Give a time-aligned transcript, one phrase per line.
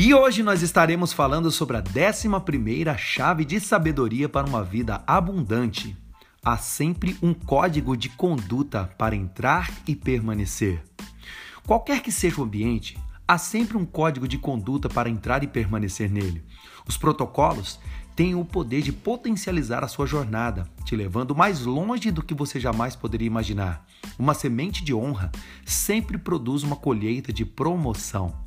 [0.00, 5.96] E hoje nós estaremos falando sobre a 11 chave de sabedoria para uma vida abundante.
[6.40, 10.80] Há sempre um código de conduta para entrar e permanecer.
[11.66, 12.96] Qualquer que seja o ambiente,
[13.26, 16.44] há sempre um código de conduta para entrar e permanecer nele.
[16.86, 17.80] Os protocolos
[18.14, 22.60] têm o poder de potencializar a sua jornada, te levando mais longe do que você
[22.60, 23.84] jamais poderia imaginar.
[24.16, 25.32] Uma semente de honra
[25.66, 28.46] sempre produz uma colheita de promoção.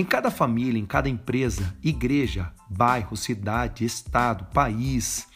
[0.00, 5.28] Em cada família, em cada empresa, igreja, bairro, cidade, estado, país,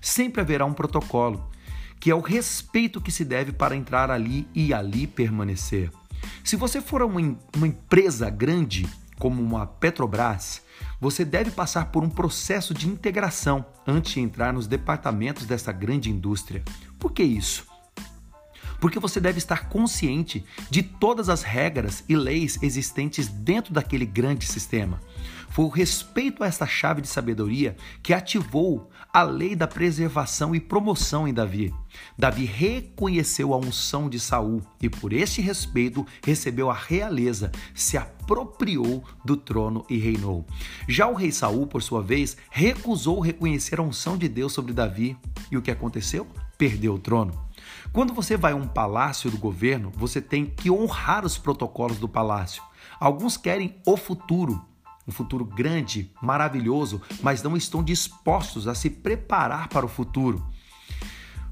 [0.00, 1.50] sempre haverá um protocolo,
[1.98, 5.90] que é o respeito que se deve para entrar ali e ali permanecer.
[6.44, 10.62] Se você for uma, uma empresa grande, como uma Petrobras,
[11.00, 16.08] você deve passar por um processo de integração antes de entrar nos departamentos dessa grande
[16.08, 16.62] indústria.
[16.96, 17.71] Por que isso?
[18.82, 24.44] Porque você deve estar consciente de todas as regras e leis existentes dentro daquele grande
[24.44, 25.00] sistema.
[25.50, 30.58] Foi o respeito a essa chave de sabedoria que ativou a lei da preservação e
[30.58, 31.72] promoção em Davi.
[32.18, 39.04] Davi reconheceu a unção de Saul e por este respeito recebeu a realeza, se apropriou
[39.24, 40.44] do trono e reinou.
[40.88, 45.16] Já o rei Saul, por sua vez, recusou reconhecer a unção de Deus sobre Davi
[45.52, 46.26] e o que aconteceu?
[46.58, 47.51] Perdeu o trono.
[47.92, 52.08] Quando você vai a um palácio do governo, você tem que honrar os protocolos do
[52.08, 52.62] palácio.
[52.98, 54.64] Alguns querem o futuro,
[55.06, 60.44] um futuro grande, maravilhoso, mas não estão dispostos a se preparar para o futuro.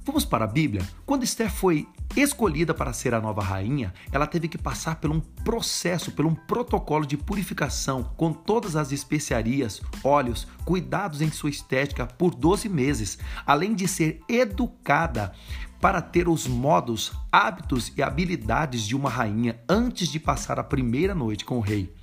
[0.04, 0.82] Vamos para a Bíblia?
[1.04, 5.20] Quando Esther foi escolhida para ser a nova rainha, ela teve que passar por um
[5.20, 12.06] processo, por um protocolo de purificação com todas as especiarias, óleos, cuidados em sua estética
[12.06, 15.32] por 12 meses, além de ser educada
[15.80, 21.14] para ter os modos, hábitos e habilidades de uma rainha antes de passar a primeira
[21.14, 21.94] noite com o rei.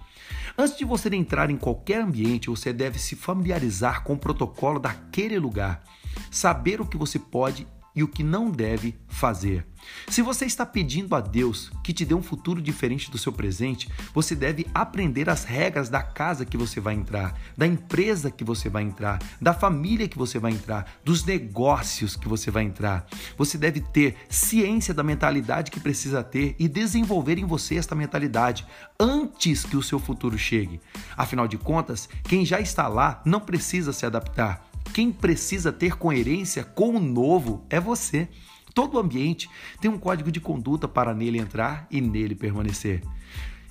[0.55, 5.37] Antes de você entrar em qualquer ambiente, você deve se familiarizar com o protocolo daquele
[5.37, 5.83] lugar,
[6.31, 9.65] saber o que você pode e o que não deve fazer.
[10.07, 13.89] Se você está pedindo a Deus que te dê um futuro diferente do seu presente,
[14.13, 18.69] você deve aprender as regras da casa que você vai entrar, da empresa que você
[18.69, 23.07] vai entrar, da família que você vai entrar, dos negócios que você vai entrar.
[23.35, 28.67] Você deve ter ciência da mentalidade que precisa ter e desenvolver em você esta mentalidade
[28.99, 30.79] antes que o seu futuro chegue.
[31.15, 34.66] Afinal de contas, quem já está lá não precisa se adaptar.
[34.93, 38.27] Quem precisa ter coerência com o novo é você.
[38.73, 39.49] Todo ambiente
[39.81, 43.01] tem um código de conduta para nele entrar e nele permanecer.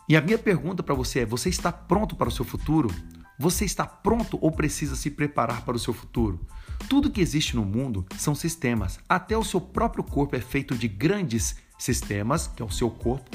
[0.09, 2.88] E a minha pergunta para você é: você está pronto para o seu futuro?
[3.38, 6.41] Você está pronto ou precisa se preparar para o seu futuro?
[6.88, 8.98] Tudo que existe no mundo são sistemas.
[9.09, 13.31] Até o seu próprio corpo é feito de grandes sistemas, que é o seu corpo,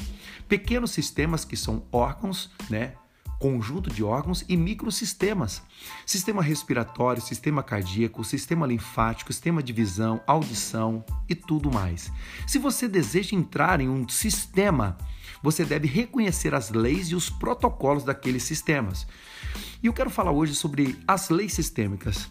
[0.48, 2.94] pequenos sistemas que são órgãos, né?
[3.42, 5.60] Conjunto de órgãos e microsistemas.
[6.06, 12.12] Sistema respiratório, sistema cardíaco, sistema linfático, sistema de visão, audição e tudo mais.
[12.46, 14.96] Se você deseja entrar em um sistema,
[15.42, 19.08] você deve reconhecer as leis e os protocolos daqueles sistemas.
[19.82, 22.30] E eu quero falar hoje sobre as leis sistêmicas.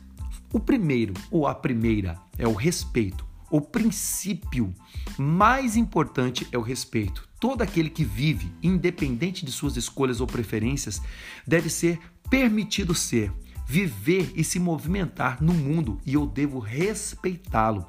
[0.54, 3.31] O primeiro, ou a primeira, é o respeito.
[3.52, 4.74] O princípio
[5.18, 7.28] mais importante é o respeito.
[7.38, 11.02] Todo aquele que vive, independente de suas escolhas ou preferências,
[11.46, 13.30] deve ser permitido ser,
[13.68, 17.86] viver e se movimentar no mundo e eu devo respeitá-lo.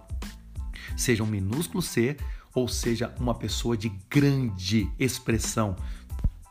[0.97, 2.17] Seja um minúsculo ser
[2.53, 5.77] ou seja uma pessoa de grande expressão.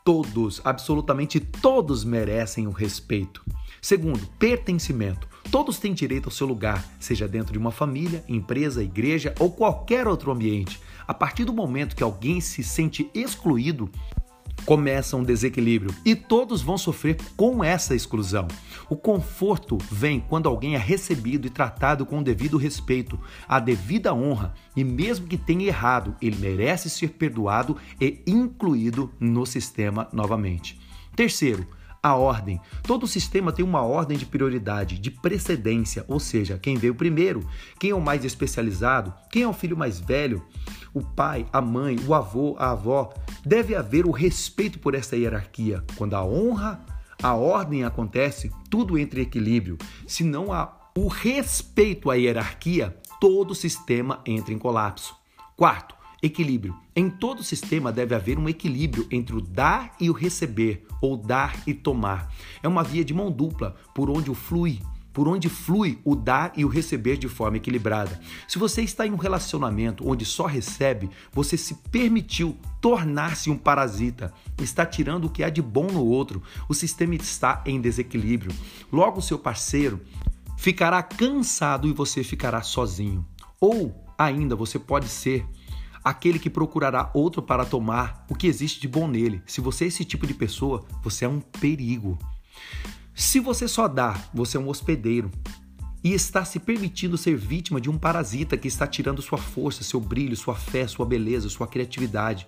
[0.06, 3.44] Todos, absolutamente todos merecem o respeito.
[3.82, 5.28] Segundo, pertencimento.
[5.50, 10.08] Todos têm direito ao seu lugar, seja dentro de uma família, empresa, igreja ou qualquer
[10.08, 10.80] outro ambiente.
[11.08, 13.90] A partir do momento que alguém se sente excluído,
[14.66, 18.48] começa um desequilíbrio e todos vão sofrer com essa exclusão.
[18.88, 24.14] O conforto vem quando alguém é recebido e tratado com o devido respeito, a devida
[24.14, 30.80] honra e mesmo que tenha errado, ele merece ser perdoado e incluído no sistema novamente.
[31.16, 31.68] Terceiro,
[32.04, 32.60] a ordem.
[32.84, 37.48] Todo sistema tem uma ordem de prioridade, de precedência, ou seja, quem veio primeiro,
[37.80, 40.44] quem é o mais especializado, quem é o filho mais velho,
[40.94, 43.14] o pai, a mãe, o avô, a avó.
[43.46, 45.84] Deve haver o respeito por essa hierarquia.
[45.96, 46.84] Quando a honra,
[47.22, 49.78] a ordem acontece, tudo entra em equilíbrio.
[50.08, 55.16] Se não há o respeito à hierarquia, todo sistema entra em colapso.
[55.56, 56.76] Quarto, Equilíbrio.
[56.96, 61.64] Em todo sistema deve haver um equilíbrio entre o dar e o receber, ou dar
[61.66, 62.32] e tomar.
[62.62, 64.80] É uma via de mão dupla por onde o flui
[65.14, 68.20] por onde flui o dar e o receber de forma equilibrada.
[68.48, 74.34] Se você está em um relacionamento onde só recebe, você se permitiu tornar-se um parasita,
[74.58, 78.56] está tirando o que há de bom no outro, o sistema está em desequilíbrio.
[78.92, 80.00] Logo, seu parceiro
[80.58, 83.26] ficará cansado e você ficará sozinho.
[83.60, 85.46] Ou ainda você pode ser
[86.04, 89.42] aquele que procurará outro para tomar o que existe de bom nele.
[89.46, 92.18] Se você é esse tipo de pessoa, você é um perigo.
[93.14, 95.32] Se você só dá, você é um hospedeiro
[96.04, 100.00] e está se permitindo ser vítima de um parasita que está tirando sua força, seu
[100.00, 102.48] brilho, sua fé, sua beleza, sua criatividade.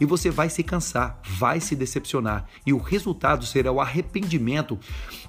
[0.00, 4.78] E você vai se cansar, vai se decepcionar, e o resultado será o arrependimento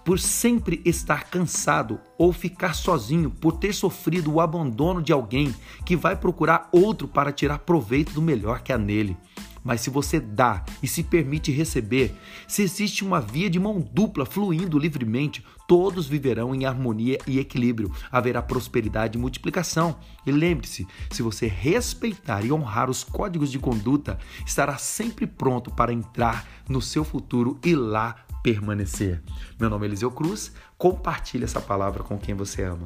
[0.03, 5.53] por sempre estar cansado ou ficar sozinho por ter sofrido o abandono de alguém
[5.85, 9.17] que vai procurar outro para tirar proveito do melhor que há nele.
[9.65, 12.15] Mas se você dá e se permite receber,
[12.47, 17.91] se existe uma via de mão dupla fluindo livremente, todos viverão em harmonia e equilíbrio.
[18.11, 19.97] Haverá prosperidade e multiplicação.
[20.23, 25.91] E lembre-se: se você respeitar e honrar os códigos de conduta, estará sempre pronto para
[25.91, 29.23] entrar no seu futuro e lá permanecer.
[29.59, 30.51] Meu nome é Eliseu Cruz.
[30.77, 32.83] Compartilhe essa palavra com quem você ama.